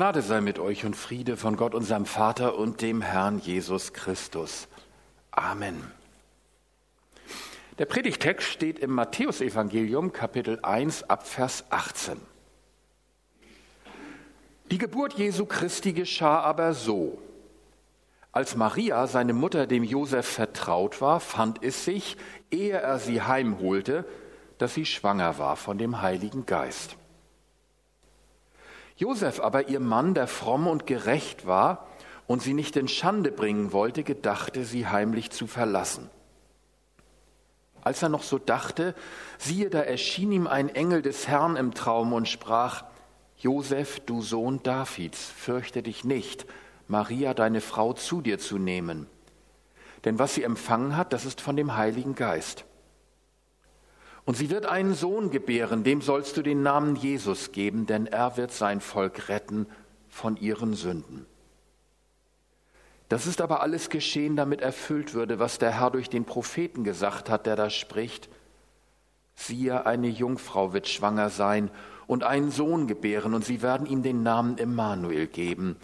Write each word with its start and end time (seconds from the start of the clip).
Gnade 0.00 0.22
sei 0.22 0.40
mit 0.40 0.58
euch 0.58 0.86
und 0.86 0.96
Friede 0.96 1.36
von 1.36 1.56
Gott, 1.56 1.74
unserem 1.74 2.06
Vater 2.06 2.56
und 2.56 2.80
dem 2.80 3.02
Herrn 3.02 3.38
Jesus 3.38 3.92
Christus. 3.92 4.66
Amen. 5.30 5.76
Der 7.78 7.84
Predigtext 7.84 8.48
steht 8.48 8.78
im 8.78 8.92
Matthäusevangelium 8.92 10.14
Kapitel 10.14 10.58
1 10.62 11.02
ab 11.10 11.26
Vers 11.26 11.64
18. 11.68 12.16
Die 14.70 14.78
Geburt 14.78 15.18
Jesu 15.18 15.44
Christi 15.44 15.92
geschah 15.92 16.40
aber 16.40 16.72
so. 16.72 17.18
Als 18.32 18.56
Maria, 18.56 19.06
seine 19.06 19.34
Mutter, 19.34 19.66
dem 19.66 19.84
Josef 19.84 20.26
vertraut 20.26 21.02
war, 21.02 21.20
fand 21.20 21.62
es 21.62 21.84
sich, 21.84 22.16
ehe 22.50 22.72
er 22.72 22.98
sie 23.00 23.20
heimholte, 23.20 24.06
dass 24.56 24.72
sie 24.72 24.86
schwanger 24.86 25.36
war 25.36 25.56
von 25.56 25.76
dem 25.76 26.00
Heiligen 26.00 26.46
Geist. 26.46 26.96
Josef 29.00 29.40
aber, 29.40 29.70
ihr 29.70 29.80
Mann, 29.80 30.12
der 30.12 30.26
fromm 30.26 30.66
und 30.66 30.86
gerecht 30.86 31.46
war 31.46 31.86
und 32.26 32.42
sie 32.42 32.52
nicht 32.52 32.76
in 32.76 32.86
Schande 32.86 33.32
bringen 33.32 33.72
wollte, 33.72 34.04
gedachte, 34.04 34.62
sie 34.66 34.86
heimlich 34.86 35.30
zu 35.30 35.46
verlassen. 35.46 36.10
Als 37.82 38.02
er 38.02 38.10
noch 38.10 38.22
so 38.22 38.36
dachte, 38.36 38.94
siehe, 39.38 39.70
da 39.70 39.80
erschien 39.80 40.30
ihm 40.32 40.46
ein 40.46 40.68
Engel 40.68 41.00
des 41.00 41.26
Herrn 41.28 41.56
im 41.56 41.72
Traum 41.72 42.12
und 42.12 42.28
sprach, 42.28 42.84
Josef, 43.38 44.00
du 44.00 44.20
Sohn 44.20 44.62
Davids, 44.62 45.32
fürchte 45.34 45.82
dich 45.82 46.04
nicht, 46.04 46.44
Maria, 46.86 47.32
deine 47.32 47.62
Frau, 47.62 47.94
zu 47.94 48.20
dir 48.20 48.38
zu 48.38 48.58
nehmen. 48.58 49.06
Denn 50.04 50.18
was 50.18 50.34
sie 50.34 50.42
empfangen 50.42 50.94
hat, 50.94 51.14
das 51.14 51.24
ist 51.24 51.40
von 51.40 51.56
dem 51.56 51.74
Heiligen 51.74 52.14
Geist. 52.14 52.66
Und 54.30 54.36
sie 54.36 54.48
wird 54.48 54.64
einen 54.64 54.94
Sohn 54.94 55.32
gebären, 55.32 55.82
dem 55.82 56.02
sollst 56.02 56.36
du 56.36 56.42
den 56.42 56.62
Namen 56.62 56.94
Jesus 56.94 57.50
geben, 57.50 57.86
denn 57.86 58.06
er 58.06 58.36
wird 58.36 58.52
sein 58.52 58.80
Volk 58.80 59.28
retten 59.28 59.66
von 60.08 60.36
ihren 60.36 60.74
Sünden. 60.74 61.26
Das 63.08 63.26
ist 63.26 63.40
aber 63.40 63.60
alles 63.60 63.90
geschehen, 63.90 64.36
damit 64.36 64.60
erfüllt 64.60 65.14
würde, 65.14 65.40
was 65.40 65.58
der 65.58 65.80
Herr 65.80 65.90
durch 65.90 66.08
den 66.08 66.26
Propheten 66.26 66.84
gesagt 66.84 67.28
hat, 67.28 67.44
der 67.44 67.56
da 67.56 67.70
spricht. 67.70 68.28
Siehe, 69.34 69.84
eine 69.84 70.06
Jungfrau 70.06 70.72
wird 70.72 70.86
schwanger 70.86 71.28
sein 71.30 71.68
und 72.06 72.22
einen 72.22 72.52
Sohn 72.52 72.86
gebären, 72.86 73.34
und 73.34 73.44
sie 73.44 73.62
werden 73.62 73.84
ihm 73.84 74.04
den 74.04 74.22
Namen 74.22 74.58
Immanuel 74.58 75.26
geben. 75.26 75.74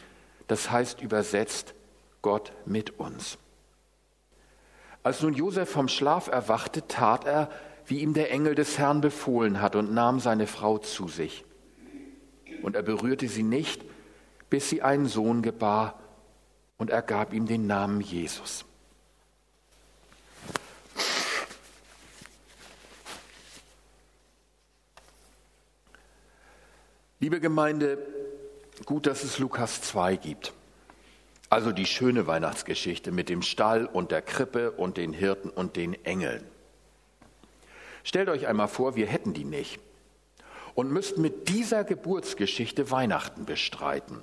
Das 0.47 0.71
heißt 0.71 1.03
übersetzt 1.03 1.75
Gott 2.23 2.53
mit 2.65 3.01
uns. 3.01 3.39
Als 5.03 5.21
nun 5.21 5.35
Josef 5.35 5.69
vom 5.69 5.89
Schlaf 5.89 6.29
erwachte, 6.29 6.87
tat 6.87 7.25
er, 7.25 7.51
wie 7.87 8.01
ihm 8.01 8.15
der 8.15 8.31
Engel 8.31 8.55
des 8.55 8.79
Herrn 8.79 9.01
befohlen 9.01 9.61
hat, 9.61 9.77
und 9.77 9.93
nahm 9.93 10.21
seine 10.21 10.47
Frau 10.47 10.79
zu 10.79 11.09
sich. 11.09 11.45
Und 12.63 12.77
er 12.77 12.83
berührte 12.83 13.29
sie 13.29 13.43
nicht, 13.43 13.85
bis 14.51 14.69
sie 14.69 14.83
einen 14.83 15.07
Sohn 15.07 15.43
gebar, 15.43 16.01
und 16.79 16.91
er 16.91 17.03
gab 17.03 17.33
ihm 17.33 17.47
den 17.47 17.67
Namen 17.67 18.01
Jesus. 18.01 18.65
Liebe 27.19 27.41
Gemeinde, 27.41 27.99
gut, 28.85 29.07
dass 29.07 29.25
es 29.25 29.39
Lukas 29.39 29.81
2 29.81 30.17
gibt. 30.17 30.53
Also 31.49 31.73
die 31.73 31.87
schöne 31.87 32.27
Weihnachtsgeschichte 32.27 33.11
mit 33.11 33.29
dem 33.29 33.41
Stall 33.41 33.87
und 33.87 34.11
der 34.11 34.21
Krippe 34.21 34.73
und 34.73 34.97
den 34.97 35.13
Hirten 35.13 35.49
und 35.49 35.77
den 35.77 35.95
Engeln. 36.05 36.45
Stellt 38.07 38.29
euch 38.29 38.47
einmal 38.47 38.69
vor, 38.69 38.95
wir 38.95 39.09
hätten 39.09 39.35
die 39.35 39.45
nicht 39.45 39.81
und 40.77 40.93
müssten 40.93 41.23
mit 41.23 41.49
dieser 41.49 41.83
Geburtsgeschichte 41.83 42.93
Weihnachten 42.93 43.47
bestreiten. 43.47 44.23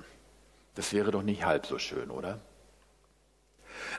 Das 0.75 0.94
wäre 0.94 1.12
doch 1.12 1.22
nicht 1.22 1.44
halb 1.44 1.66
so 1.66 1.78
schön, 1.80 2.09
oder? 2.09 2.40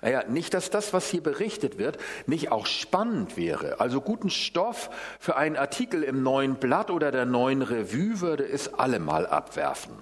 Naja, 0.00 0.24
nicht, 0.26 0.54
dass 0.54 0.70
das, 0.70 0.94
was 0.94 1.10
hier 1.10 1.22
berichtet 1.22 1.76
wird, 1.76 1.98
nicht 2.24 2.50
auch 2.50 2.64
spannend 2.64 3.36
wäre. 3.36 3.78
Also 3.78 4.00
guten 4.00 4.30
Stoff 4.30 4.88
für 5.20 5.36
einen 5.36 5.58
Artikel 5.58 6.02
im 6.02 6.22
neuen 6.22 6.54
Blatt 6.54 6.90
oder 6.90 7.10
der 7.10 7.26
neuen 7.26 7.60
Revue 7.60 8.22
würde 8.22 8.48
es 8.48 8.72
allemal 8.72 9.26
abwerfen. 9.26 9.94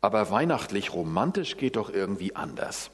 Aber 0.00 0.32
weihnachtlich 0.32 0.92
romantisch 0.92 1.56
geht 1.58 1.76
doch 1.76 1.90
irgendwie 1.90 2.34
anders. 2.34 2.90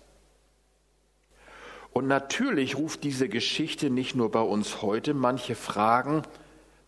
Und 1.93 2.07
natürlich 2.07 2.77
ruft 2.77 3.05
diese 3.05 3.29
Geschichte 3.29 3.91
nicht 3.91 4.15
nur 4.15 4.31
bei 4.31 4.41
uns 4.41 4.81
heute 4.83 5.13
manche 5.13 5.55
Fragen, 5.55 6.23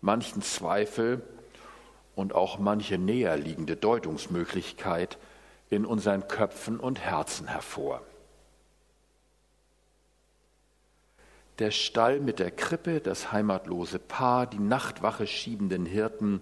manchen 0.01 0.41
Zweifel 0.43 1.23
und 2.15 2.35
auch 2.35 2.59
manche 2.59 2.97
näher 2.97 3.37
liegende 3.37 3.77
Deutungsmöglichkeit 3.77 5.19
in 5.69 5.85
unseren 5.85 6.27
Köpfen 6.29 6.81
und 6.81 7.01
Herzen 7.01 7.49
hervor. 7.49 8.03
Der 11.59 11.71
Stall 11.71 12.21
mit 12.21 12.39
der 12.39 12.51
Krippe, 12.51 13.01
das 13.01 13.31
heimatlose 13.31 13.99
Paar, 13.99 14.47
die 14.47 14.59
Nachtwache 14.59 15.27
schiebenden 15.27 15.87
Hirten, 15.87 16.41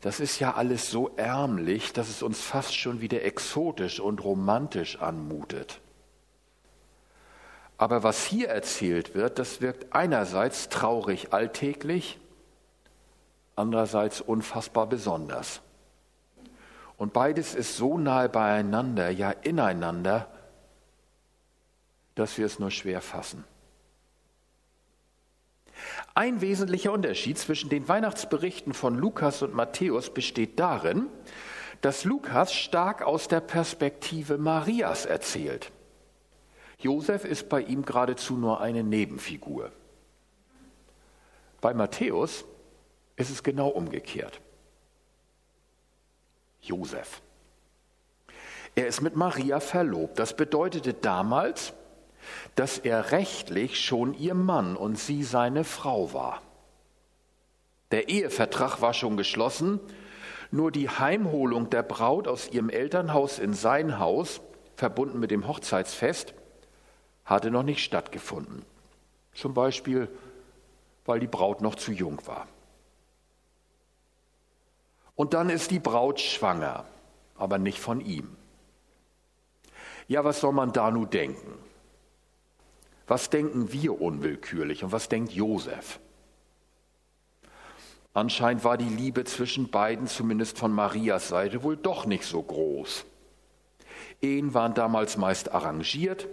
das 0.00 0.18
ist 0.18 0.40
ja 0.40 0.54
alles 0.54 0.90
so 0.90 1.12
ärmlich, 1.16 1.92
dass 1.92 2.08
es 2.08 2.22
uns 2.22 2.40
fast 2.40 2.76
schon 2.76 3.00
wieder 3.00 3.22
exotisch 3.22 4.00
und 4.00 4.22
romantisch 4.22 5.00
anmutet. 5.00 5.80
Aber 7.78 8.02
was 8.02 8.24
hier 8.24 8.48
erzählt 8.48 9.14
wird, 9.14 9.38
das 9.38 9.60
wirkt 9.60 9.92
einerseits 9.92 10.68
traurig 10.68 11.32
alltäglich, 11.32 12.18
andererseits 13.56 14.20
unfassbar 14.20 14.86
besonders. 14.86 15.60
Und 16.96 17.12
beides 17.12 17.54
ist 17.54 17.76
so 17.76 17.98
nahe 17.98 18.28
beieinander, 18.28 19.10
ja 19.10 19.30
ineinander, 19.30 20.28
dass 22.14 22.38
wir 22.38 22.46
es 22.46 22.58
nur 22.58 22.70
schwer 22.70 23.00
fassen. 23.00 23.44
Ein 26.14 26.40
wesentlicher 26.40 26.92
Unterschied 26.92 27.38
zwischen 27.38 27.70
den 27.70 27.88
Weihnachtsberichten 27.88 28.74
von 28.74 28.96
Lukas 28.96 29.42
und 29.42 29.54
Matthäus 29.54 30.12
besteht 30.12 30.60
darin, 30.60 31.08
dass 31.80 32.04
Lukas 32.04 32.54
stark 32.54 33.02
aus 33.02 33.28
der 33.28 33.40
Perspektive 33.40 34.38
Marias 34.38 35.06
erzählt. 35.06 35.72
Josef 36.82 37.24
ist 37.24 37.48
bei 37.48 37.60
ihm 37.60 37.84
geradezu 37.84 38.34
nur 38.34 38.60
eine 38.60 38.82
Nebenfigur. 38.82 39.70
Bei 41.60 41.72
Matthäus 41.74 42.44
ist 43.16 43.30
es 43.30 43.42
genau 43.44 43.68
umgekehrt. 43.68 44.40
Josef. 46.60 47.22
Er 48.74 48.88
ist 48.88 49.00
mit 49.00 49.14
Maria 49.14 49.60
verlobt. 49.60 50.18
Das 50.18 50.36
bedeutete 50.36 50.92
damals, 50.92 51.72
dass 52.56 52.78
er 52.78 53.12
rechtlich 53.12 53.80
schon 53.80 54.14
ihr 54.14 54.34
Mann 54.34 54.76
und 54.76 54.98
sie 54.98 55.22
seine 55.22 55.62
Frau 55.62 56.12
war. 56.12 56.42
Der 57.92 58.08
Ehevertrag 58.08 58.80
war 58.80 58.94
schon 58.94 59.16
geschlossen, 59.16 59.78
nur 60.50 60.72
die 60.72 60.88
Heimholung 60.88 61.70
der 61.70 61.82
Braut 61.82 62.26
aus 62.26 62.50
ihrem 62.50 62.70
Elternhaus 62.70 63.38
in 63.38 63.54
sein 63.54 63.98
Haus, 63.98 64.40
verbunden 64.76 65.20
mit 65.20 65.30
dem 65.30 65.46
Hochzeitsfest, 65.46 66.34
hatte 67.24 67.50
noch 67.50 67.62
nicht 67.62 67.84
stattgefunden. 67.84 68.64
Zum 69.34 69.54
Beispiel, 69.54 70.08
weil 71.04 71.20
die 71.20 71.26
Braut 71.26 71.60
noch 71.60 71.74
zu 71.74 71.92
jung 71.92 72.20
war. 72.26 72.46
Und 75.14 75.34
dann 75.34 75.50
ist 75.50 75.70
die 75.70 75.78
Braut 75.78 76.20
schwanger, 76.20 76.84
aber 77.36 77.58
nicht 77.58 77.78
von 77.78 78.00
ihm. 78.00 78.36
Ja, 80.08 80.24
was 80.24 80.40
soll 80.40 80.52
man 80.52 80.72
da 80.72 80.90
nun 80.90 81.08
denken? 81.10 81.58
Was 83.06 83.30
denken 83.30 83.72
wir 83.72 84.00
unwillkürlich 84.00 84.84
und 84.84 84.92
was 84.92 85.08
denkt 85.08 85.32
Josef? 85.32 86.00
Anscheinend 88.14 88.62
war 88.64 88.76
die 88.76 88.84
Liebe 88.88 89.24
zwischen 89.24 89.70
beiden, 89.70 90.06
zumindest 90.06 90.58
von 90.58 90.72
Marias 90.72 91.28
Seite, 91.28 91.62
wohl 91.62 91.76
doch 91.76 92.04
nicht 92.04 92.24
so 92.24 92.42
groß. 92.42 93.04
Ehen 94.20 94.54
waren 94.54 94.74
damals 94.74 95.16
meist 95.16 95.52
arrangiert, 95.52 96.28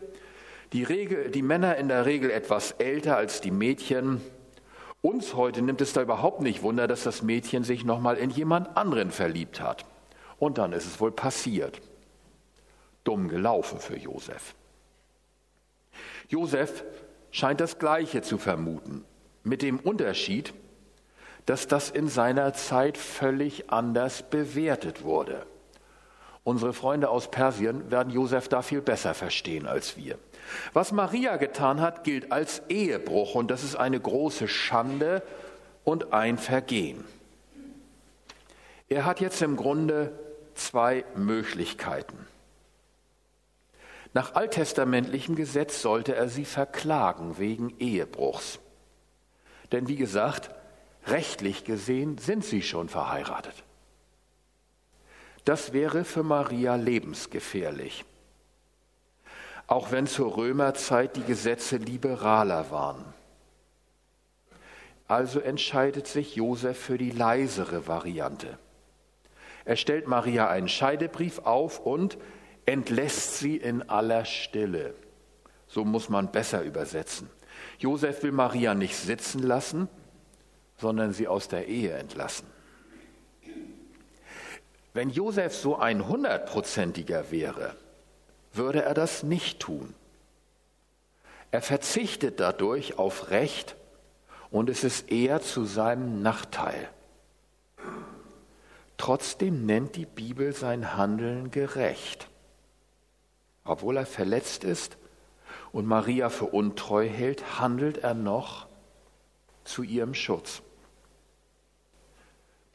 die, 0.74 0.84
Regel, 0.84 1.32
die 1.32 1.42
Männer 1.42 1.78
in 1.78 1.88
der 1.88 2.06
Regel 2.06 2.30
etwas 2.32 2.72
älter 2.74 3.18
als 3.18 3.42
die 3.42 3.52
Mädchen. 3.52 4.22
Uns 5.02 5.34
heute 5.34 5.62
nimmt 5.62 5.82
es 5.82 5.94
da 5.94 6.02
überhaupt 6.02 6.42
nicht 6.42 6.62
Wunder, 6.62 6.88
dass 6.88 7.04
das 7.04 7.22
Mädchen 7.22 7.64
sich 7.64 7.86
nochmal 7.86 8.18
in 8.18 8.30
jemand 8.30 8.78
anderen 8.78 9.12
verliebt 9.12 9.62
hat. 9.62 9.86
Und 10.38 10.58
dann 10.58 10.74
ist 10.74 10.86
es 10.86 11.00
wohl 11.00 11.12
passiert. 11.12 11.82
Dumm 13.04 13.30
gelaufen 13.30 13.80
für 13.80 13.98
Josef. 13.98 14.56
Josef 16.28 16.84
scheint 17.32 17.60
das 17.60 17.80
Gleiche 17.80 18.22
zu 18.22 18.38
vermuten, 18.38 19.04
mit 19.44 19.62
dem 19.62 19.80
Unterschied, 19.80 20.54
dass 21.46 21.68
das 21.68 21.90
in 21.90 22.08
seiner 22.08 22.54
Zeit 22.54 22.98
völlig 22.98 23.72
anders 23.72 24.30
bewertet 24.30 25.04
wurde. 25.04 25.46
Unsere 26.50 26.74
Freunde 26.74 27.10
aus 27.10 27.30
Persien 27.30 27.92
werden 27.92 28.12
Josef 28.12 28.48
da 28.48 28.64
viel 28.64 28.82
besser 28.82 29.14
verstehen 29.14 29.68
als 29.68 29.98
wir. 29.98 30.18
Was 30.74 30.92
Maria 30.92 31.38
getan 31.38 31.80
hat, 31.80 32.04
gilt 32.04 32.32
als 32.32 32.64
Ehebruch 32.70 33.36
und 33.36 33.52
das 33.52 33.64
ist 33.64 33.76
eine 33.76 34.00
große 34.00 34.48
Schande 34.48 35.22
und 35.84 36.12
ein 36.12 36.40
Vergehen. 36.40 37.06
Er 38.88 39.06
hat 39.06 39.20
jetzt 39.20 39.44
im 39.44 39.58
Grunde 39.58 40.12
zwei 40.56 41.06
Möglichkeiten. 41.14 42.18
Nach 44.16 44.34
alttestamentlichem 44.34 45.36
Gesetz 45.36 45.84
sollte 45.84 46.16
er 46.16 46.30
sie 46.30 46.46
verklagen 46.46 47.38
wegen 47.38 47.76
Ehebruchs. 47.78 48.58
Denn 49.72 49.88
wie 49.88 49.98
gesagt, 49.98 50.50
rechtlich 51.06 51.64
gesehen 51.64 52.18
sind 52.18 52.44
sie 52.44 52.64
schon 52.64 52.90
verheiratet. 52.90 53.54
Das 55.46 55.74
wäre 55.74 56.04
für 56.04 56.24
Maria 56.24 56.76
lebensgefährlich. 56.76 58.06
Auch 59.68 59.92
wenn 59.92 60.08
zur 60.08 60.36
Römerzeit 60.36 61.16
die 61.16 61.24
Gesetze 61.24 61.78
liberaler 61.78 62.72
waren. 62.72 63.06
Also 65.08 65.40
entscheidet 65.40 66.08
sich 66.08 66.36
Josef 66.36 66.78
für 66.78 66.98
die 66.98 67.12
leisere 67.12 67.88
Variante. 67.88 68.60
Er 69.66 69.76
stellt 69.76 70.08
Maria 70.08 70.48
einen 70.50 70.68
Scheidebrief 70.68 71.40
auf 71.40 71.80
und 71.80 72.18
entlässt 72.66 73.38
sie 73.38 73.58
in 73.58 73.90
aller 73.90 74.26
Stille. 74.26 74.94
So 75.68 75.86
muss 75.86 76.10
man 76.10 76.32
besser 76.32 76.64
übersetzen. 76.64 77.30
Josef 77.80 78.24
will 78.24 78.32
Maria 78.32 78.74
nicht 78.74 78.96
sitzen 78.96 79.44
lassen, 79.44 79.88
sondern 80.78 81.14
sie 81.14 81.28
aus 81.28 81.48
der 81.48 81.68
Ehe 81.68 81.94
entlassen. 81.94 82.48
Wenn 84.94 85.10
Josef 85.10 85.56
so 85.56 85.78
ein 85.78 86.08
hundertprozentiger 86.08 87.32
wäre, 87.32 87.76
würde 88.54 88.84
er 88.84 88.94
das 88.94 89.24
nicht 89.24 89.60
tun. 89.60 89.94
Er 91.52 91.62
verzichtet 91.62 92.40
dadurch 92.40 92.98
auf 92.98 93.32
Recht 93.32 93.76
und 94.52 94.70
es 94.70 94.84
ist 94.84 95.12
eher 95.12 95.42
zu 95.42 95.66
seinem 95.66 96.22
Nachteil. 96.22 96.90
Trotzdem 98.98 99.66
nennt 99.66 99.96
die 99.96 100.06
Bibel 100.06 100.54
sein 100.54 100.96
Handeln 100.98 101.52
gerecht. 101.52 102.28
Obwohl 103.64 103.98
er 103.98 104.06
verletzt 104.06 104.64
ist 104.64 104.98
und 105.72 105.86
Maria 105.86 106.30
für 106.30 106.46
untreu 106.46 107.08
hält, 107.08 107.60
handelt 107.60 108.00
er 108.00 108.14
noch 108.14 108.68
zu 109.64 109.84
ihrem 109.84 110.14
Schutz. 110.14 110.62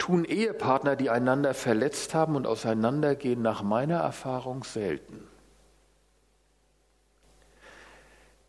Tun 0.04 0.26
Ehepartner, 0.26 0.96
die 0.96 1.08
einander 1.08 1.54
verletzt 1.54 2.12
haben 2.12 2.36
und 2.36 2.46
auseinandergehen, 2.46 3.40
nach 3.40 3.62
meiner 3.62 4.00
Erfahrung 4.00 4.62
selten. 4.62 5.26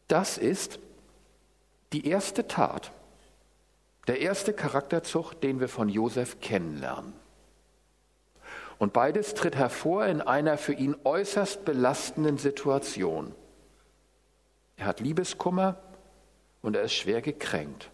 Das 0.09 0.37
ist 0.37 0.79
die 1.93 2.09
erste 2.09 2.49
Tat, 2.49 2.91
der 4.07 4.19
erste 4.19 4.51
Charakterzug, 4.51 5.39
den 5.39 5.61
wir 5.61 5.69
von 5.69 5.87
Josef 5.87 6.41
kennenlernen. 6.41 7.13
Und 8.77 8.91
beides 8.91 9.33
tritt 9.33 9.55
hervor 9.55 10.07
in 10.07 10.19
einer 10.19 10.57
für 10.57 10.73
ihn 10.73 10.97
äußerst 11.05 11.63
belastenden 11.63 12.37
Situation. 12.37 13.33
Er 14.75 14.87
hat 14.87 14.99
Liebeskummer 14.99 15.77
und 16.61 16.75
er 16.75 16.81
ist 16.81 16.95
schwer 16.95 17.21
gekränkt. 17.21 17.91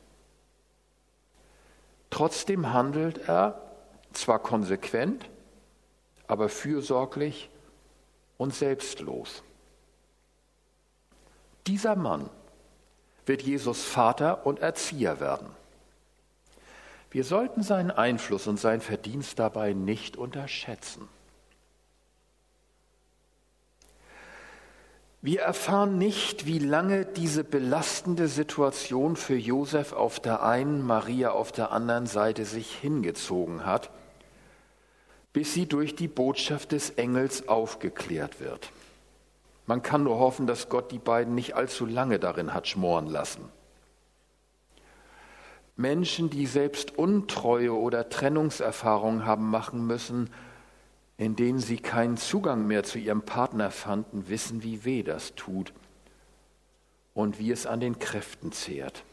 Trotzdem 2.12 2.72
handelt 2.72 3.28
er 3.28 3.60
zwar 4.13 4.38
konsequent, 4.38 5.28
aber 6.28 6.50
fürsorglich 6.50 7.50
und 8.38 8.54
selbstlos. 8.54 9.44
Dieser 11.66 11.96
Mann 11.96 12.30
wird 13.25 13.42
Jesus 13.42 13.86
Vater 13.86 14.46
und 14.46 14.60
Erzieher 14.60 15.19
werden. 15.19 15.48
Wir 17.12 17.24
sollten 17.24 17.63
seinen 17.63 17.92
Einfluss 17.92 18.48
und 18.48 18.60
sein 18.60 18.81
Verdienst 18.81 19.40
dabei 19.40 19.74
nicht 19.74 20.18
unterschätzen. 20.18 21.07
Wir 25.23 25.41
erfahren 25.41 26.00
nicht, 26.00 26.47
wie 26.47 26.57
lange 26.57 27.06
diese 27.06 27.44
belastende 27.44 28.27
Situation 28.27 29.15
für 29.15 29.35
Josef 29.35 29.94
auf 29.94 30.19
der 30.19 30.41
einen, 30.41 30.81
Maria 30.83 31.29
auf 31.29 31.51
der 31.51 31.71
anderen 31.71 32.07
Seite 32.07 32.44
sich 32.44 32.73
hingezogen 32.73 33.63
hat, 33.63 33.91
bis 35.31 35.53
sie 35.53 35.68
durch 35.68 35.95
die 35.95 36.07
Botschaft 36.07 36.71
des 36.71 36.89
Engels 36.89 37.47
aufgeklärt 37.47 38.39
wird. 38.39 38.71
Man 39.68 39.83
kann 39.83 40.03
nur 40.03 40.18
hoffen, 40.18 40.47
dass 40.47 40.69
Gott 40.69 40.91
die 40.91 40.97
beiden 40.97 41.35
nicht 41.35 41.56
allzu 41.56 41.85
lange 41.85 42.18
darin 42.18 42.56
hat 42.56 42.68
schmoren 42.68 43.06
lassen. 43.06 43.47
Menschen, 45.75 46.31
die 46.31 46.47
selbst 46.47 46.97
Untreue 46.97 47.73
oder 47.73 48.09
Trennungserfahrungen 48.09 49.23
haben 49.25 49.51
machen 49.51 49.85
müssen, 49.85 50.31
in 51.21 51.35
denen 51.35 51.59
sie 51.59 51.77
keinen 51.77 52.18
Zugang 52.18 52.65
mehr 52.65 52.83
zu 52.83 52.97
ihrem 52.97 53.21
Partner 53.21 53.69
fanden, 53.69 54.27
wissen, 54.27 54.63
wie 54.63 54.85
weh 54.85 55.03
das 55.03 55.35
tut 55.35 55.71
und 57.13 57.38
wie 57.38 57.51
es 57.51 57.68
an 57.68 57.79
den 57.79 58.00
Kräften 58.00 58.51
zehrt. 58.51 59.03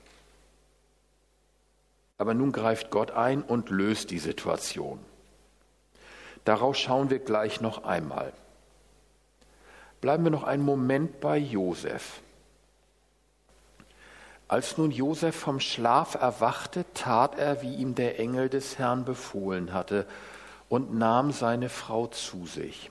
Aber 2.16 2.32
nun 2.32 2.50
greift 2.50 2.90
Gott 2.90 3.10
ein 3.10 3.42
und 3.42 3.68
löst 3.68 4.10
die 4.10 4.20
Situation. 4.20 4.98
Darauf 6.46 6.76
schauen 6.76 7.10
wir 7.10 7.18
gleich 7.18 7.60
noch 7.60 7.84
einmal. 7.84 8.32
Bleiben 10.00 10.24
wir 10.24 10.30
noch 10.30 10.44
einen 10.44 10.64
Moment 10.64 11.20
bei 11.20 11.36
Josef. 11.36 12.22
Als 14.48 14.78
nun 14.78 14.92
Josef 14.92 15.36
vom 15.36 15.60
Schlaf 15.60 16.14
erwachte, 16.14 16.86
tat 16.94 17.38
er, 17.38 17.60
wie 17.60 17.74
ihm 17.74 17.94
der 17.94 18.18
Engel 18.18 18.48
des 18.48 18.78
Herrn 18.78 19.04
befohlen 19.04 19.74
hatte, 19.74 20.06
und 20.68 20.94
nahm 20.94 21.32
seine 21.32 21.68
Frau 21.68 22.06
zu 22.06 22.46
sich. 22.46 22.90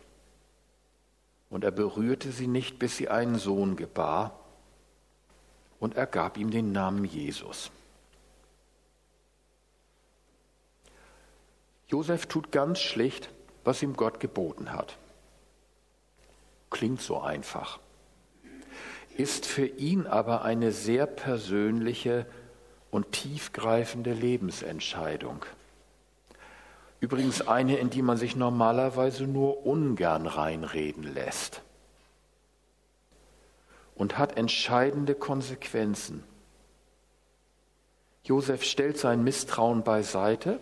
Und 1.50 1.64
er 1.64 1.72
berührte 1.72 2.32
sie 2.32 2.48
nicht, 2.48 2.80
bis 2.80 2.98
sie 2.98 3.10
einen 3.10 3.38
Sohn 3.38 3.76
gebar, 3.76 4.40
und 5.80 5.96
er 5.96 6.08
gab 6.08 6.38
ihm 6.38 6.50
den 6.50 6.72
Namen 6.72 7.06
Jesus. 7.06 7.72
Josef 11.88 12.26
tut 12.26 12.52
ganz 12.52 12.80
schlicht, 12.80 13.30
was 13.64 13.84
ihm 13.84 13.96
Gott 13.96 14.20
geboten 14.20 14.74
hat. 14.74 14.98
Klingt 16.70 17.02
so 17.02 17.22
einfach 17.22 17.80
ist 19.18 19.48
für 19.48 19.66
ihn 19.66 20.06
aber 20.06 20.44
eine 20.44 20.72
sehr 20.72 21.08
persönliche 21.08 22.28
und 22.92 23.12
tiefgreifende 23.12 24.14
Lebensentscheidung. 24.14 25.44
Übrigens 27.00 27.48
eine, 27.48 27.78
in 27.78 27.90
die 27.90 28.02
man 28.02 28.18
sich 28.18 28.36
normalerweise 28.36 29.26
nur 29.26 29.66
ungern 29.66 30.26
reinreden 30.26 31.04
lässt 31.04 31.62
und 33.96 34.18
hat 34.18 34.38
entscheidende 34.38 35.16
Konsequenzen. 35.16 36.24
Josef 38.24 38.64
stellt 38.64 38.98
sein 38.98 39.24
Misstrauen 39.24 39.84
beiseite 39.84 40.60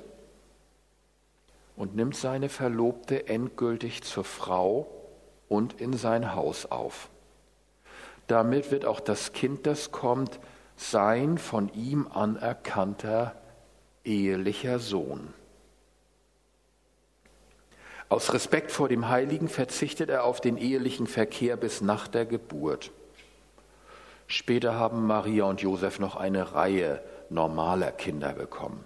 und 1.75 1.95
nimmt 1.95 2.15
seine 2.15 2.49
Verlobte 2.49 3.27
endgültig 3.27 4.03
zur 4.03 4.23
Frau 4.23 4.87
und 5.49 5.79
in 5.81 5.93
sein 5.93 6.35
Haus 6.35 6.65
auf. 6.65 7.09
Damit 8.27 8.71
wird 8.71 8.85
auch 8.85 8.99
das 8.99 9.33
Kind, 9.33 9.65
das 9.65 9.91
kommt, 9.91 10.39
sein 10.75 11.37
von 11.37 11.71
ihm 11.73 12.07
anerkannter 12.07 13.35
ehelicher 14.03 14.79
Sohn. 14.79 15.33
Aus 18.07 18.33
Respekt 18.33 18.71
vor 18.71 18.87
dem 18.87 19.09
Heiligen 19.09 19.47
verzichtet 19.47 20.09
er 20.09 20.23
auf 20.23 20.39
den 20.39 20.57
ehelichen 20.57 21.07
Verkehr 21.07 21.57
bis 21.57 21.81
nach 21.81 22.07
der 22.07 22.25
Geburt. 22.25 22.91
Später 24.27 24.75
haben 24.75 25.05
Maria 25.07 25.45
und 25.45 25.61
Josef 25.61 25.99
noch 25.99 26.15
eine 26.15 26.53
Reihe 26.53 27.01
normaler 27.29 27.91
Kinder 27.91 28.33
bekommen. 28.33 28.83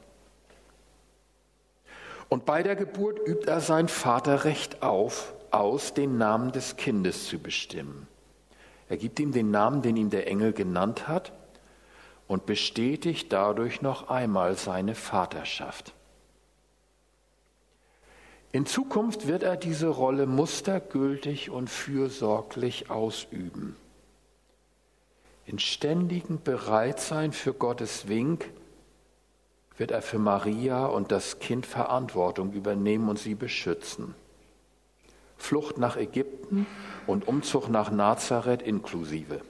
Und 2.30 2.46
bei 2.46 2.64
der 2.64 2.76
Geburt 2.76 3.20
übt 3.28 3.50
er 3.50 3.60
sein 3.60 3.88
Vaterrecht 3.88 4.84
auf, 4.84 5.34
aus, 5.52 5.94
den 5.94 6.18
Namen 6.18 6.52
des 6.52 6.78
Kindes 6.78 7.28
zu 7.28 7.40
bestimmen. 7.40 8.08
Er 8.88 8.98
gibt 8.98 9.20
ihm 9.20 9.32
den 9.32 9.52
Namen, 9.52 9.82
den 9.82 9.98
ihm 9.98 10.10
der 10.10 10.28
Engel 10.28 10.54
genannt 10.54 11.08
hat 11.08 11.32
und 12.28 12.46
bestätigt 12.46 13.34
dadurch 13.34 13.82
noch 13.82 14.10
einmal 14.10 14.56
seine 14.56 14.96
Vaterschaft. 14.96 15.94
In 18.52 18.66
Zukunft 18.66 19.28
wird 19.28 19.44
er 19.44 19.58
diese 19.58 19.90
Rolle 19.90 20.26
mustergültig 20.26 21.52
und 21.52 21.70
fürsorglich 21.70 22.90
ausüben. 22.90 23.76
In 25.46 25.60
ständigem 25.60 26.42
Bereitsein 26.44 27.32
für 27.32 27.54
Gottes 27.54 28.08
Wink 28.08 28.52
wird 29.78 29.92
er 29.92 30.02
für 30.02 30.20
Maria 30.20 30.88
und 30.88 31.12
das 31.12 31.40
Kind 31.40 31.66
Verantwortung 31.66 32.52
übernehmen 32.54 33.08
und 33.08 33.20
sie 33.20 33.36
beschützen. 33.36 34.16
Flucht 35.38 35.78
nach 35.78 35.96
Ägypten 35.96 36.66
und 37.08 37.28
Umzug 37.28 37.70
nach 37.70 37.92
Nazareth 37.92 38.62
inklusive. 38.62 39.42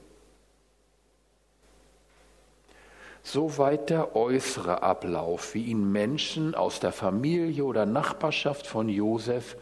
Soweit 3.22 3.90
der 3.90 4.16
äußere 4.16 4.82
Ablauf, 4.82 5.54
wie 5.54 5.64
ihn 5.64 5.92
Menschen 5.92 6.54
aus 6.54 6.80
der 6.80 6.92
Familie 6.92 7.64
oder 7.64 7.86
Nachbarschaft 7.86 8.66
von 8.66 8.88
Josef 8.88 9.56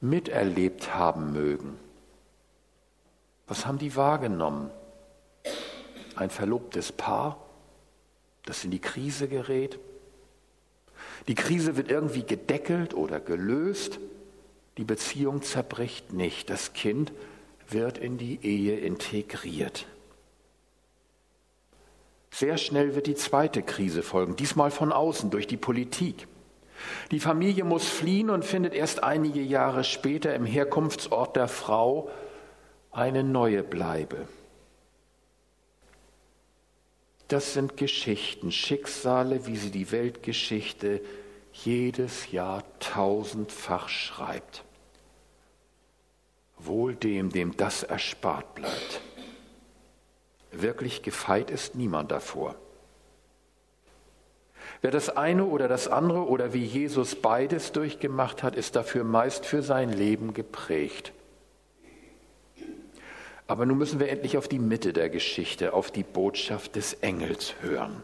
miterlebt 0.00 0.94
haben 0.94 1.32
mögen. 1.32 1.78
Was 3.46 3.66
haben 3.66 3.78
die 3.78 3.96
wahrgenommen? 3.96 4.70
Ein 6.16 6.30
verlobtes 6.30 6.92
Paar, 6.92 7.36
das 8.44 8.64
in 8.64 8.70
die 8.70 8.78
Krise 8.78 9.28
gerät. 9.28 9.78
Die 11.28 11.34
Krise 11.34 11.76
wird 11.76 11.90
irgendwie 11.90 12.22
gedeckelt 12.22 12.94
oder 12.94 13.20
gelöst. 13.20 13.98
Die 14.78 14.84
Beziehung 14.84 15.42
zerbricht 15.42 16.12
nicht. 16.12 16.48
Das 16.48 16.72
Kind 16.72 17.12
wird 17.68 17.98
in 17.98 18.18
die 18.18 18.38
Ehe 18.42 18.78
integriert. 18.78 19.86
Sehr 22.40 22.56
schnell 22.56 22.94
wird 22.94 23.06
die 23.06 23.16
zweite 23.16 23.62
Krise 23.62 24.02
folgen, 24.02 24.34
diesmal 24.34 24.70
von 24.70 24.92
außen 24.92 25.28
durch 25.28 25.46
die 25.46 25.58
Politik. 25.58 26.26
Die 27.10 27.20
Familie 27.20 27.64
muss 27.64 27.86
fliehen 27.86 28.30
und 28.30 28.46
findet 28.46 28.72
erst 28.72 29.04
einige 29.04 29.42
Jahre 29.42 29.84
später 29.84 30.34
im 30.34 30.46
Herkunftsort 30.46 31.36
der 31.36 31.48
Frau 31.48 32.10
eine 32.92 33.24
neue 33.24 33.62
Bleibe. 33.62 34.26
Das 37.28 37.52
sind 37.52 37.76
Geschichten, 37.76 38.52
Schicksale, 38.52 39.46
wie 39.46 39.56
sie 39.56 39.70
die 39.70 39.92
Weltgeschichte 39.92 41.02
jedes 41.52 42.32
Jahr 42.32 42.64
tausendfach 42.78 43.90
schreibt. 43.90 44.64
Wohl 46.56 46.94
dem, 46.94 47.28
dem 47.28 47.54
das 47.58 47.82
erspart 47.82 48.54
bleibt. 48.54 49.02
Wirklich 50.52 51.02
gefeit 51.02 51.50
ist 51.50 51.74
niemand 51.74 52.10
davor. 52.10 52.56
Wer 54.82 54.90
das 54.90 55.14
eine 55.14 55.44
oder 55.44 55.68
das 55.68 55.88
andere 55.88 56.26
oder 56.26 56.52
wie 56.54 56.64
Jesus 56.64 57.14
beides 57.14 57.72
durchgemacht 57.72 58.42
hat, 58.42 58.56
ist 58.56 58.76
dafür 58.76 59.04
meist 59.04 59.44
für 59.44 59.62
sein 59.62 59.92
Leben 59.92 60.32
geprägt. 60.32 61.12
Aber 63.46 63.66
nun 63.66 63.78
müssen 63.78 64.00
wir 64.00 64.08
endlich 64.08 64.38
auf 64.38 64.48
die 64.48 64.58
Mitte 64.58 64.92
der 64.92 65.10
Geschichte, 65.10 65.72
auf 65.74 65.90
die 65.90 66.04
Botschaft 66.04 66.76
des 66.76 66.94
Engels 66.94 67.54
hören. 67.60 68.02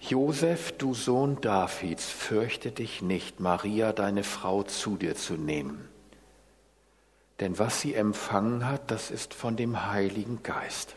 Josef, 0.00 0.72
du 0.72 0.94
Sohn 0.94 1.40
Davids, 1.40 2.08
fürchte 2.10 2.72
dich 2.72 3.02
nicht, 3.02 3.40
Maria, 3.40 3.92
deine 3.92 4.22
Frau, 4.22 4.62
zu 4.62 4.96
dir 4.96 5.14
zu 5.14 5.34
nehmen. 5.34 5.89
Denn 7.40 7.58
was 7.58 7.80
sie 7.80 7.94
empfangen 7.94 8.68
hat, 8.68 8.90
das 8.90 9.10
ist 9.10 9.32
von 9.32 9.56
dem 9.56 9.86
Heiligen 9.90 10.42
Geist. 10.42 10.96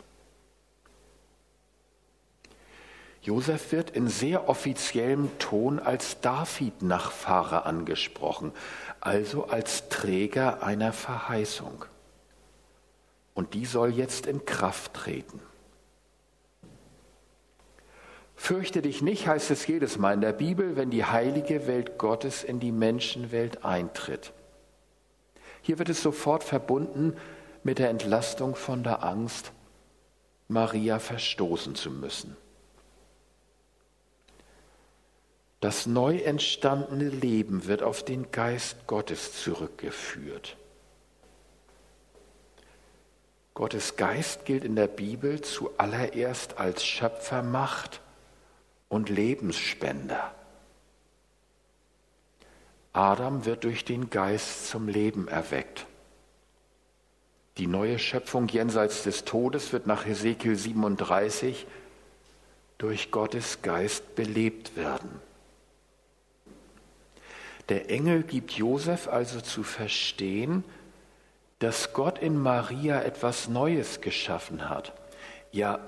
Josef 3.22 3.72
wird 3.72 3.88
in 3.88 4.08
sehr 4.08 4.50
offiziellem 4.50 5.30
Ton 5.38 5.78
als 5.78 6.20
David-Nachfahre 6.20 7.64
angesprochen, 7.64 8.52
also 9.00 9.46
als 9.46 9.88
Träger 9.88 10.62
einer 10.62 10.92
Verheißung. 10.92 11.86
Und 13.32 13.54
die 13.54 13.64
soll 13.64 13.94
jetzt 13.94 14.26
in 14.26 14.44
Kraft 14.44 14.92
treten. 14.92 15.40
Fürchte 18.36 18.82
dich 18.82 19.00
nicht, 19.00 19.26
heißt 19.26 19.50
es 19.50 19.66
jedes 19.66 19.96
Mal 19.96 20.12
in 20.12 20.20
der 20.20 20.34
Bibel, 20.34 20.76
wenn 20.76 20.90
die 20.90 21.06
heilige 21.06 21.66
Welt 21.66 21.96
Gottes 21.96 22.44
in 22.44 22.60
die 22.60 22.72
Menschenwelt 22.72 23.64
eintritt. 23.64 24.34
Hier 25.64 25.78
wird 25.78 25.88
es 25.88 26.02
sofort 26.02 26.44
verbunden 26.44 27.16
mit 27.62 27.78
der 27.78 27.88
Entlastung 27.88 28.54
von 28.54 28.84
der 28.84 29.02
Angst, 29.02 29.52
Maria 30.46 30.98
verstoßen 30.98 31.74
zu 31.74 31.90
müssen. 31.90 32.36
Das 35.60 35.86
neu 35.86 36.18
entstandene 36.18 37.08
Leben 37.08 37.66
wird 37.66 37.82
auf 37.82 38.04
den 38.04 38.30
Geist 38.30 38.86
Gottes 38.86 39.42
zurückgeführt. 39.42 40.58
Gottes 43.54 43.96
Geist 43.96 44.44
gilt 44.44 44.64
in 44.64 44.76
der 44.76 44.88
Bibel 44.88 45.40
zuallererst 45.40 46.58
als 46.58 46.84
Schöpfermacht 46.84 48.02
und 48.90 49.08
Lebensspender. 49.08 50.34
Adam 52.94 53.44
wird 53.44 53.64
durch 53.64 53.84
den 53.84 54.08
Geist 54.08 54.68
zum 54.68 54.86
Leben 54.86 55.26
erweckt. 55.26 55.86
Die 57.58 57.66
neue 57.66 57.98
Schöpfung 57.98 58.48
jenseits 58.48 59.02
des 59.02 59.24
Todes 59.24 59.72
wird 59.72 59.86
nach 59.86 60.06
Hesekiel 60.06 60.56
37 60.56 61.66
durch 62.78 63.10
Gottes 63.10 63.62
Geist 63.62 64.14
belebt 64.14 64.76
werden. 64.76 65.10
Der 67.68 67.90
Engel 67.90 68.22
gibt 68.22 68.52
Josef 68.52 69.08
also 69.08 69.40
zu 69.40 69.64
verstehen, 69.64 70.62
dass 71.58 71.94
Gott 71.94 72.18
in 72.18 72.38
Maria 72.38 73.02
etwas 73.02 73.48
Neues 73.48 74.02
geschaffen 74.02 74.68
hat, 74.68 74.92
ja 75.50 75.80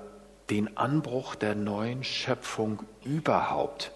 den 0.51 0.77
Anbruch 0.77 1.37
der 1.37 1.55
neuen 1.55 2.03
Schöpfung 2.03 2.83
überhaupt. 3.05 3.93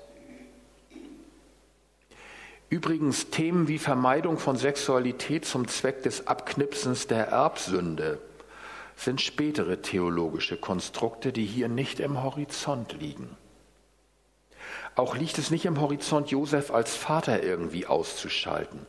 Übrigens 2.71 3.31
Themen 3.31 3.67
wie 3.67 3.79
Vermeidung 3.79 4.39
von 4.39 4.57
Sexualität 4.57 5.45
zum 5.45 5.67
Zweck 5.67 6.05
des 6.05 6.29
Abknipsens 6.29 7.09
der 7.09 7.27
Erbsünde 7.27 8.21
sind 8.95 9.21
spätere 9.21 9.83
theologische 9.83 10.57
Konstrukte, 10.57 11.33
die 11.33 11.47
hier 11.47 11.69
nicht 11.69 11.99
im 11.99 12.23
Horizont 12.23 12.93
liegen. 13.00 13.37
Auch 14.95 15.17
liegt 15.17 15.39
es 15.39 15.50
nicht 15.50 15.65
im 15.65 15.81
Horizont, 15.81 16.31
Josef 16.31 16.71
als 16.71 16.95
Vater 16.95 17.43
irgendwie 17.43 17.87
auszuschalten. 17.87 18.87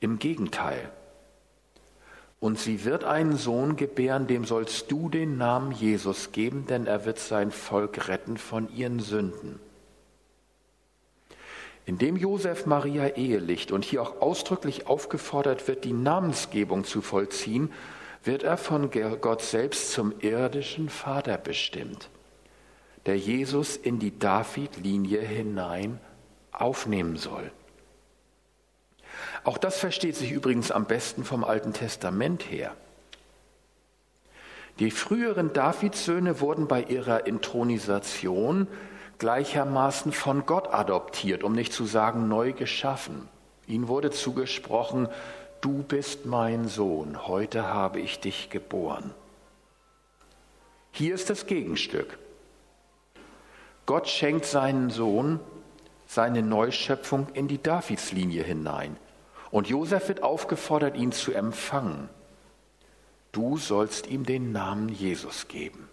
Im 0.00 0.18
Gegenteil. 0.18 0.90
Und 2.40 2.58
sie 2.58 2.84
wird 2.84 3.04
einen 3.04 3.36
Sohn 3.36 3.76
gebären, 3.76 4.26
dem 4.26 4.44
sollst 4.44 4.90
du 4.90 5.08
den 5.08 5.36
Namen 5.36 5.70
Jesus 5.70 6.32
geben, 6.32 6.66
denn 6.66 6.86
er 6.86 7.04
wird 7.04 7.20
sein 7.20 7.52
Volk 7.52 8.08
retten 8.08 8.36
von 8.36 8.74
ihren 8.74 8.98
Sünden. 8.98 9.60
Indem 11.86 12.16
Josef 12.16 12.64
Maria 12.66 13.08
ehelicht 13.08 13.70
und 13.70 13.84
hier 13.84 14.02
auch 14.02 14.20
ausdrücklich 14.20 14.86
aufgefordert 14.86 15.68
wird, 15.68 15.84
die 15.84 15.92
Namensgebung 15.92 16.84
zu 16.84 17.02
vollziehen, 17.02 17.70
wird 18.22 18.42
er 18.42 18.56
von 18.56 18.90
Gott 18.90 19.42
selbst 19.42 19.92
zum 19.92 20.14
irdischen 20.20 20.88
Vater 20.88 21.36
bestimmt, 21.36 22.08
der 23.04 23.18
Jesus 23.18 23.76
in 23.76 23.98
die 23.98 24.18
David-Linie 24.18 25.20
hinein 25.20 26.00
aufnehmen 26.52 27.16
soll. 27.16 27.50
Auch 29.44 29.58
das 29.58 29.78
versteht 29.78 30.16
sich 30.16 30.32
übrigens 30.32 30.70
am 30.70 30.86
besten 30.86 31.22
vom 31.22 31.44
Alten 31.44 31.74
Testament 31.74 32.50
her. 32.50 32.74
Die 34.78 34.90
früheren 34.90 35.52
Davidssöhne 35.52 36.40
wurden 36.40 36.66
bei 36.66 36.82
ihrer 36.82 37.26
Intronisation 37.26 38.66
gleichermaßen 39.18 40.12
von 40.12 40.46
Gott 40.46 40.72
adoptiert, 40.72 41.44
um 41.44 41.52
nicht 41.52 41.72
zu 41.72 41.84
sagen 41.84 42.28
neu 42.28 42.52
geschaffen. 42.52 43.28
Ihnen 43.66 43.88
wurde 43.88 44.10
zugesprochen, 44.10 45.08
du 45.60 45.82
bist 45.82 46.26
mein 46.26 46.68
Sohn, 46.68 47.26
heute 47.26 47.66
habe 47.68 48.00
ich 48.00 48.20
dich 48.20 48.50
geboren. 48.50 49.14
Hier 50.92 51.14
ist 51.14 51.30
das 51.30 51.46
Gegenstück. 51.46 52.18
Gott 53.86 54.08
schenkt 54.08 54.44
seinen 54.44 54.90
Sohn, 54.90 55.40
seine 56.06 56.42
Neuschöpfung 56.42 57.28
in 57.34 57.48
die 57.48 57.62
Davidslinie 57.62 58.42
hinein. 58.42 58.96
Und 59.50 59.68
Josef 59.68 60.08
wird 60.08 60.22
aufgefordert, 60.22 60.96
ihn 60.96 61.12
zu 61.12 61.32
empfangen. 61.32 62.08
Du 63.32 63.58
sollst 63.58 64.06
ihm 64.06 64.24
den 64.24 64.52
Namen 64.52 64.88
Jesus 64.88 65.48
geben. 65.48 65.88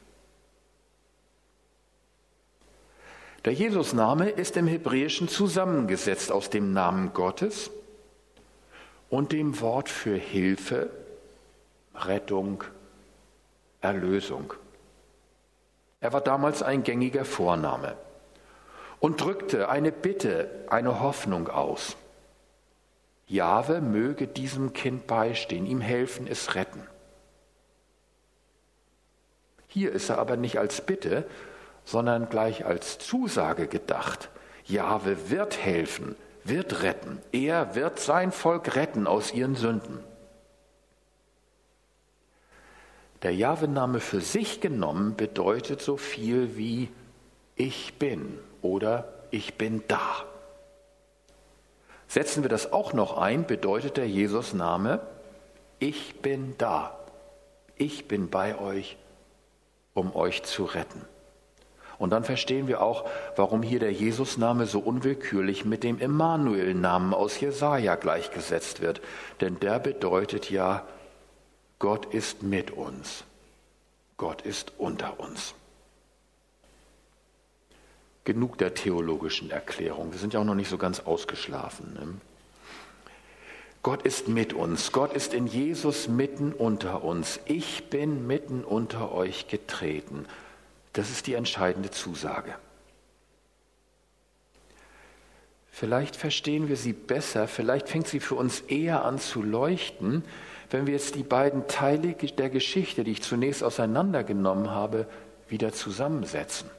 Der 3.44 3.54
Jesusname 3.54 4.30
ist 4.30 4.56
im 4.56 4.68
Hebräischen 4.68 5.28
zusammengesetzt 5.28 6.32
aus 6.32 6.52
dem 6.52 6.74
Namen 6.74 7.12
Gottes 7.14 7.72
und 9.10 9.32
dem 9.32 9.60
Wort 9.62 9.90
für 9.90 10.16
Hilfe, 10.16 10.92
Rettung, 11.96 12.64
Erlösung. 13.82 14.54
Er 16.02 16.14
war 16.14 16.22
damals 16.22 16.62
ein 16.62 16.84
gängiger 16.84 17.26
Vorname 17.26 17.98
und 19.00 19.20
drückte 19.20 19.70
eine 19.70 19.92
Bitte, 19.92 20.50
eine 20.70 21.00
Hoffnung 21.00 21.48
aus. 21.48 21.98
Jahwe 23.28 23.82
möge 23.82 24.28
diesem 24.28 24.74
Kind 24.74 25.08
beistehen, 25.08 25.66
ihm 25.66 25.82
helfen, 25.82 26.28
es 26.28 26.54
retten. 26.54 26.86
Hier 29.68 29.92
ist 29.94 30.10
er 30.10 30.20
aber 30.20 30.38
nicht 30.38 30.60
als 30.60 30.82
Bitte, 30.82 31.26
sondern 31.86 32.30
gleich 32.30 32.66
als 32.66 33.00
Zusage 33.00 33.68
gedacht. 33.68 34.30
Jahwe 34.66 35.30
wird 35.30 35.58
helfen, 35.58 36.16
wird 36.44 36.84
retten. 36.84 37.20
Er 37.32 37.76
wird 37.76 38.00
sein 38.00 38.32
Volk 38.32 38.76
retten 38.76 39.08
aus 39.08 39.34
ihren 39.34 39.56
Sünden. 39.56 40.00
Der 43.24 43.36
Jahwe-Name 43.36 44.00
für 44.00 44.22
sich 44.22 44.62
genommen 44.62 45.16
bedeutet 45.16 45.82
so 45.82 45.98
viel 45.98 46.58
wie 46.58 46.90
ich 47.56 48.00
bin 48.00 48.40
oder 48.62 49.14
ich 49.30 49.56
bin 49.56 49.84
da. 49.88 50.26
Setzen 52.08 52.44
wir 52.44 52.50
das 52.50 52.74
auch 52.74 52.94
noch 52.94 53.18
ein, 53.18 53.46
bedeutet 53.46 53.98
der 53.98 54.08
Jesus-Name, 54.08 55.00
ich 55.80 56.20
bin 56.22 56.56
da, 56.58 56.98
ich 57.76 58.08
bin 58.08 58.30
bei 58.30 58.60
euch, 58.60 58.98
um 59.94 60.16
euch 60.16 60.44
zu 60.44 60.66
retten. 60.66 61.06
Und 62.02 62.10
dann 62.10 62.24
verstehen 62.24 62.68
wir 62.68 62.82
auch, 62.82 63.08
warum 63.36 63.62
hier 63.62 63.80
der 63.80 63.92
Jesus-Name 63.92 64.66
so 64.66 64.80
unwillkürlich 64.80 65.66
mit 65.66 65.84
dem 65.84 66.00
Emmanuel-Namen 66.00 67.14
aus 67.14 67.40
Jesaja 67.40 67.94
gleichgesetzt 67.94 68.82
wird. 68.82 69.02
Denn 69.40 69.60
der 69.60 69.78
bedeutet 69.78 70.50
ja, 70.50 70.84
Gott 71.78 72.08
ist 72.12 72.42
mit 72.42 72.72
uns. 72.72 73.24
Gott 74.18 74.42
ist 74.42 74.74
unter 74.80 75.20
uns. 75.20 75.54
Genug 78.24 78.58
der 78.58 78.74
theologischen 78.74 79.52
Erklärung. 79.52 80.12
Wir 80.12 80.18
sind 80.18 80.34
ja 80.34 80.40
auch 80.40 80.44
noch 80.44 80.56
nicht 80.56 80.70
so 80.70 80.80
ganz 80.80 81.02
ausgeschlafen. 81.02 81.94
Ne? 81.94 82.14
Gott 83.84 84.02
ist 84.02 84.28
mit 84.28 84.54
uns. 84.54 84.92
Gott 84.92 85.14
ist 85.14 85.36
in 85.36 85.46
Jesus 85.46 86.08
mitten 86.08 86.52
unter 86.52 87.04
uns. 87.04 87.40
Ich 87.46 87.92
bin 87.92 88.26
mitten 88.26 88.64
unter 88.64 89.12
euch 89.12 89.48
getreten. 89.48 90.26
Das 90.94 91.10
ist 91.10 91.28
die 91.28 91.36
entscheidende 91.36 91.92
Zusage. 91.92 92.56
Vielleicht 95.72 96.16
verstehen 96.16 96.68
wir 96.68 96.76
sie 96.76 96.94
besser, 96.94 97.48
vielleicht 97.48 97.88
fängt 97.88 98.08
sie 98.08 98.20
für 98.20 98.36
uns 98.36 98.60
eher 98.62 99.06
an 99.06 99.20
zu 99.20 99.42
leuchten, 99.42 100.24
wenn 100.70 100.86
wir 100.86 100.94
jetzt 100.94 101.16
die 101.16 101.24
beiden 101.24 101.68
Teile 101.68 102.14
der 102.14 102.50
Geschichte, 102.50 103.04
die 103.04 103.12
ich 103.12 103.24
zunächst 103.24 103.64
auseinandergenommen 103.64 104.70
habe, 104.70 105.08
wieder 105.48 105.72
zusammensetzen. 105.72 106.70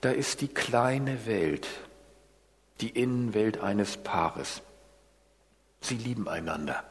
Da 0.00 0.10
ist 0.10 0.40
die 0.40 0.48
kleine 0.48 1.26
Welt, 1.26 1.68
die 2.80 2.90
Innenwelt 2.90 3.60
eines 3.60 3.96
Paares. 3.96 4.62
Sie 5.80 5.96
lieben 5.96 6.28
einander 6.28 6.89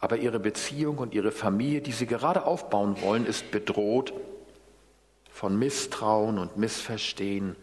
aber 0.00 0.16
ihre 0.16 0.38
Beziehung 0.38 0.98
und 0.98 1.14
ihre 1.14 1.32
Familie, 1.32 1.80
die 1.80 1.92
sie 1.92 2.06
gerade 2.06 2.44
aufbauen 2.44 3.00
wollen, 3.02 3.26
ist 3.26 3.50
bedroht 3.50 4.12
von 5.30 5.58
Misstrauen 5.58 6.38
und 6.38 6.56
Missverstehen, 6.56 7.56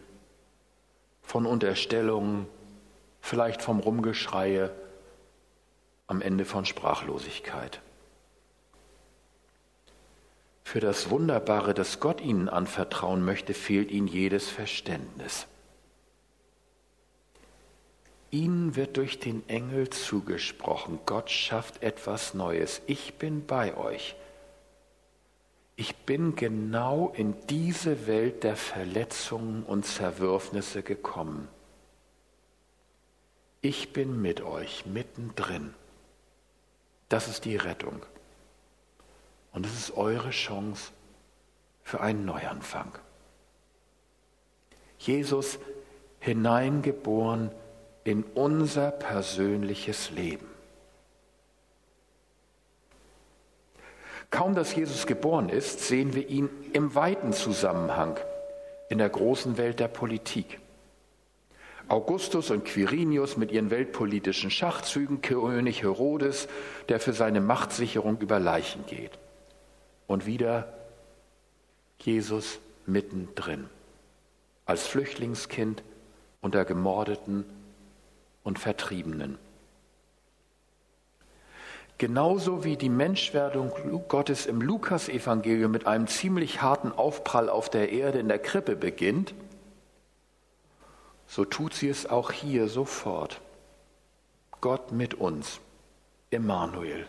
von 1.22 1.44
Unterstellungen, 1.46 2.46
vielleicht 3.20 3.62
vom 3.62 3.80
Rumgeschreie, 3.80 4.70
am 6.06 6.22
Ende 6.22 6.44
von 6.44 6.64
Sprachlosigkeit. 6.64 7.80
Für 10.62 10.80
das 10.80 11.10
Wunderbare, 11.10 11.74
das 11.74 12.00
Gott 12.00 12.20
ihnen 12.20 12.48
anvertrauen 12.48 13.24
möchte, 13.24 13.54
fehlt 13.54 13.90
ihnen 13.90 14.06
jedes 14.06 14.48
Verständnis. 14.48 15.46
Ihnen 18.30 18.76
wird 18.76 18.96
durch 18.96 19.20
den 19.20 19.48
Engel 19.48 19.90
zugesprochen, 19.90 20.98
Gott 21.06 21.30
schafft 21.30 21.82
etwas 21.82 22.34
Neues. 22.34 22.82
Ich 22.86 23.14
bin 23.14 23.46
bei 23.46 23.76
euch. 23.76 24.16
Ich 25.76 25.94
bin 25.94 26.36
genau 26.36 27.12
in 27.14 27.34
diese 27.48 28.06
Welt 28.06 28.44
der 28.44 28.56
Verletzungen 28.56 29.62
und 29.62 29.84
Zerwürfnisse 29.84 30.82
gekommen. 30.82 31.48
Ich 33.60 33.92
bin 33.92 34.20
mit 34.20 34.40
euch 34.40 34.86
mittendrin. 34.86 35.74
Das 37.08 37.28
ist 37.28 37.44
die 37.44 37.56
Rettung. 37.56 38.04
Und 39.52 39.66
es 39.66 39.74
ist 39.74 39.96
eure 39.96 40.30
Chance 40.30 40.92
für 41.82 42.00
einen 42.00 42.24
Neuanfang. 42.24 42.98
Jesus 44.98 45.58
hineingeboren 46.20 47.50
in 48.06 48.22
unser 48.34 48.92
persönliches 48.92 50.10
Leben. 50.10 50.46
Kaum 54.30 54.54
dass 54.54 54.74
Jesus 54.74 55.06
geboren 55.06 55.48
ist, 55.48 55.80
sehen 55.80 56.14
wir 56.14 56.28
ihn 56.28 56.48
im 56.72 56.94
weiten 56.94 57.32
Zusammenhang 57.32 58.18
in 58.88 58.98
der 58.98 59.08
großen 59.08 59.56
Welt 59.56 59.80
der 59.80 59.88
Politik. 59.88 60.60
Augustus 61.88 62.50
und 62.50 62.64
Quirinius 62.64 63.36
mit 63.36 63.50
ihren 63.50 63.70
weltpolitischen 63.70 64.50
Schachzügen, 64.50 65.20
König 65.20 65.82
Herodes, 65.82 66.48
der 66.88 67.00
für 67.00 67.12
seine 67.12 67.40
Machtsicherung 67.40 68.18
über 68.20 68.38
Leichen 68.38 68.86
geht. 68.86 69.18
Und 70.06 70.26
wieder 70.26 70.74
Jesus 71.98 72.58
mittendrin, 72.86 73.68
als 74.64 74.86
Flüchtlingskind 74.86 75.82
unter 76.40 76.64
Gemordeten 76.64 77.44
und 78.46 78.60
Vertriebenen. 78.60 79.38
Genauso 81.98 82.62
wie 82.62 82.76
die 82.76 82.88
Menschwerdung 82.88 83.72
Gottes 84.08 84.46
im 84.46 84.60
Lukasevangelium 84.60 85.72
mit 85.72 85.86
einem 85.86 86.06
ziemlich 86.06 86.62
harten 86.62 86.92
Aufprall 86.92 87.48
auf 87.48 87.70
der 87.70 87.90
Erde 87.90 88.20
in 88.20 88.28
der 88.28 88.38
Krippe 88.38 88.76
beginnt, 88.76 89.34
so 91.26 91.44
tut 91.44 91.74
sie 91.74 91.88
es 91.88 92.08
auch 92.08 92.30
hier 92.30 92.68
sofort. 92.68 93.40
Gott 94.60 94.92
mit 94.92 95.14
uns, 95.14 95.60
Emmanuel, 96.30 97.08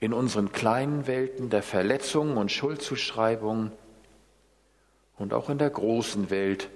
in 0.00 0.14
unseren 0.14 0.50
kleinen 0.50 1.06
Welten 1.06 1.50
der 1.50 1.62
Verletzungen 1.62 2.38
und 2.38 2.50
Schuldzuschreibungen 2.50 3.72
und 5.18 5.34
auch 5.34 5.50
in 5.50 5.58
der 5.58 5.70
großen 5.70 6.30
Welt 6.30 6.70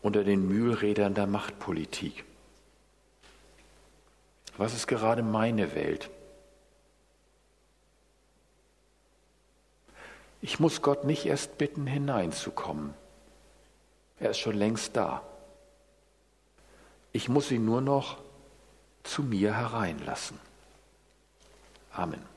unter 0.00 0.24
den 0.24 0.48
Mühlrädern 0.48 1.14
der 1.14 1.26
Machtpolitik. 1.26 2.24
Was 4.56 4.74
ist 4.74 4.86
gerade 4.86 5.22
meine 5.22 5.74
Welt? 5.74 6.10
Ich 10.40 10.60
muss 10.60 10.82
Gott 10.82 11.04
nicht 11.04 11.24
erst 11.24 11.58
bitten, 11.58 11.86
hineinzukommen. 11.86 12.94
Er 14.20 14.30
ist 14.30 14.38
schon 14.38 14.56
längst 14.56 14.96
da. 14.96 15.22
Ich 17.12 17.28
muss 17.28 17.50
ihn 17.50 17.64
nur 17.64 17.80
noch 17.80 18.18
zu 19.02 19.22
mir 19.22 19.54
hereinlassen. 19.56 20.38
Amen. 21.92 22.33